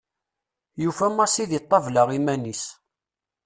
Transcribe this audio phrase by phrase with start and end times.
[0.81, 2.63] Yufa Massi deg ṭabla iman-is.